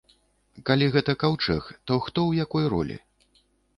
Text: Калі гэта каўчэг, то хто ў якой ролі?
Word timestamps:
Калі 0.69 0.87
гэта 0.95 1.15
каўчэг, 1.23 1.67
то 1.91 1.99
хто 2.07 2.19
ў 2.29 2.47
якой 2.47 2.65
ролі? 2.77 2.97